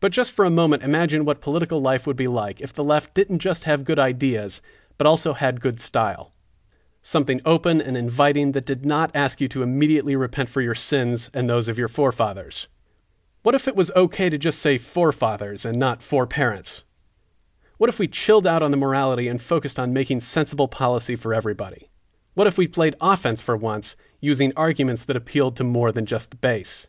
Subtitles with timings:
[0.00, 3.14] But just for a moment, imagine what political life would be like if the left
[3.14, 4.62] didn't just have good ideas,
[4.96, 6.32] but also had good style.
[7.02, 11.30] Something open and inviting that did not ask you to immediately repent for your sins
[11.32, 12.68] and those of your forefathers.
[13.42, 16.84] What if it was okay to just say forefathers and not foreparents?
[17.78, 21.32] What if we chilled out on the morality and focused on making sensible policy for
[21.32, 21.90] everybody?
[22.34, 26.30] What if we played offense for once, using arguments that appealed to more than just
[26.30, 26.88] the base?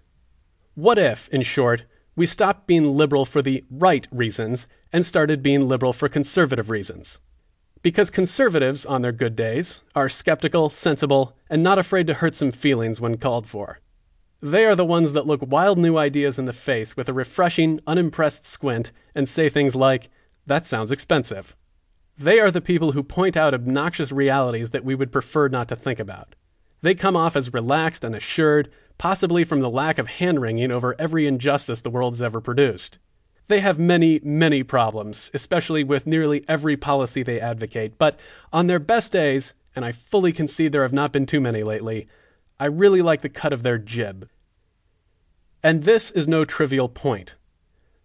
[0.76, 1.86] What if, in short,
[2.16, 7.20] we stopped being liberal for the right reasons and started being liberal for conservative reasons?
[7.84, 12.52] Because conservatives, on their good days, are skeptical, sensible, and not afraid to hurt some
[12.52, 13.80] feelings when called for.
[14.42, 17.80] They are the ones that look wild new ideas in the face with a refreshing,
[17.88, 20.10] unimpressed squint and say things like,
[20.46, 21.56] that sounds expensive.
[22.18, 25.76] They are the people who point out obnoxious realities that we would prefer not to
[25.76, 26.36] think about.
[26.82, 30.96] They come off as relaxed and assured, possibly from the lack of hand wringing over
[31.00, 33.00] every injustice the world has ever produced.
[33.48, 38.20] They have many, many problems, especially with nearly every policy they advocate, but
[38.54, 42.06] on their best days, and I fully concede there have not been too many lately,
[42.60, 44.30] I really like the cut of their jib.
[45.64, 47.38] And this is no trivial point.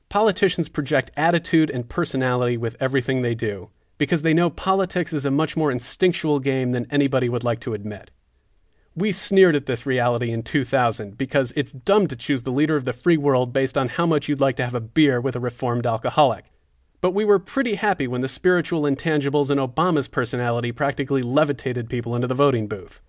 [0.08, 5.30] Politicians project attitude and personality with everything they do, because they know politics is a
[5.30, 8.12] much more instinctual game than anybody would like to admit.
[8.98, 12.86] We sneered at this reality in 2000 because it's dumb to choose the leader of
[12.86, 15.40] the free world based on how much you'd like to have a beer with a
[15.40, 16.46] reformed alcoholic.
[17.02, 22.14] But we were pretty happy when the spiritual intangibles in Obama's personality practically levitated people
[22.14, 23.02] into the voting booth.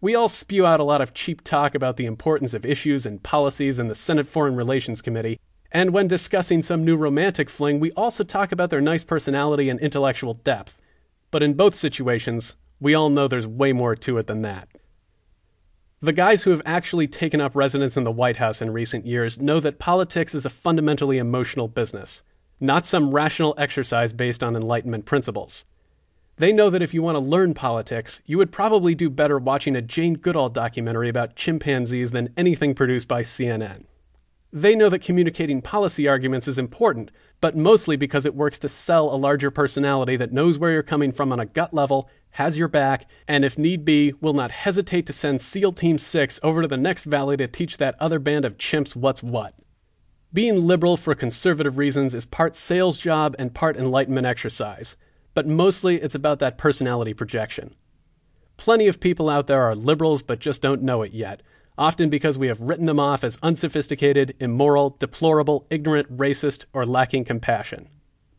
[0.00, 3.20] We all spew out a lot of cheap talk about the importance of issues and
[3.20, 5.40] policies in the Senate Foreign Relations Committee,
[5.72, 9.80] and when discussing some new romantic fling, we also talk about their nice personality and
[9.80, 10.80] intellectual depth.
[11.32, 14.68] But in both situations, we all know there's way more to it than that.
[16.00, 19.40] The guys who have actually taken up residence in the White House in recent years
[19.40, 22.22] know that politics is a fundamentally emotional business,
[22.60, 25.64] not some rational exercise based on Enlightenment principles.
[26.36, 29.74] They know that if you want to learn politics, you would probably do better watching
[29.74, 33.84] a Jane Goodall documentary about chimpanzees than anything produced by CNN.
[34.52, 37.10] They know that communicating policy arguments is important,
[37.40, 41.10] but mostly because it works to sell a larger personality that knows where you're coming
[41.10, 45.06] from on a gut level, has your back, and if need be, will not hesitate
[45.06, 48.44] to send SEAL Team 6 over to the next valley to teach that other band
[48.44, 49.54] of chimps what's what.
[50.32, 54.96] Being liberal for conservative reasons is part sales job and part enlightenment exercise
[55.36, 57.74] but mostly it's about that personality projection.
[58.56, 61.42] Plenty of people out there are liberals but just don't know it yet,
[61.76, 67.26] often because we have written them off as unsophisticated, immoral, deplorable, ignorant, racist, or lacking
[67.26, 67.90] compassion.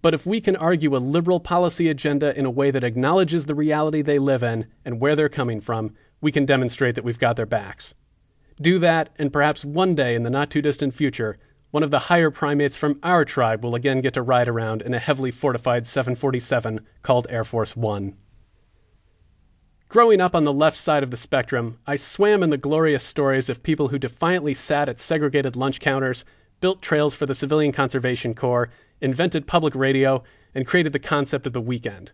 [0.02, 3.56] But if we can argue a liberal policy agenda in a way that acknowledges the
[3.56, 7.36] reality they live in and where they're coming from, we can demonstrate that we've got
[7.36, 7.94] their backs.
[8.60, 11.38] Do that, and perhaps one day in the not too distant future,
[11.72, 14.94] one of the higher primates from our tribe will again get to ride around in
[14.94, 18.16] a heavily fortified 747 called Air Force One.
[19.90, 23.50] Growing up on the left side of the spectrum, I swam in the glorious stories
[23.50, 26.26] of people who defiantly sat at segregated lunch counters,
[26.60, 28.70] built trails for the Civilian Conservation Corps,
[29.02, 30.24] invented public radio,
[30.54, 32.12] and created the concept of the weekend.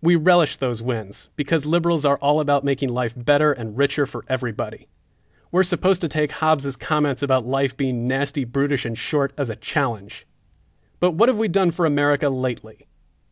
[0.00, 4.24] We relish those wins because liberals are all about making life better and richer for
[4.28, 4.88] everybody.
[5.50, 9.56] We're supposed to take Hobbes's comments about life being nasty, brutish, and short as a
[9.56, 10.26] challenge.
[11.00, 12.86] But what have we done for America lately?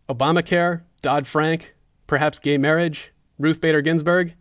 [0.08, 0.82] Obamacare?
[1.02, 1.74] Dodd Frank?
[2.06, 3.12] Perhaps gay marriage?
[3.38, 4.34] Ruth Bader Ginsburg?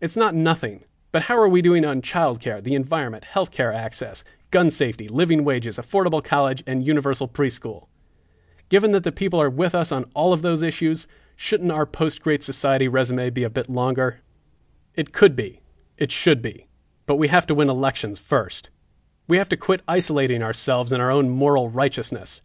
[0.00, 0.84] It's not nothing.
[1.12, 5.78] But how are we doing on childcare, the environment, healthcare access, gun safety, living wages,
[5.78, 7.88] affordable college, and universal preschool?
[8.68, 12.22] Given that the people are with us on all of those issues, shouldn't our post
[12.22, 14.20] Great Society resume be a bit longer?
[14.94, 15.60] It could be.
[15.98, 16.68] It should be.
[17.04, 18.70] But we have to win elections first.
[19.26, 22.40] We have to quit isolating ourselves in our own moral righteousness.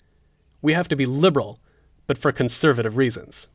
[0.63, 1.59] We have to be liberal,
[2.07, 3.49] but for conservative reasons.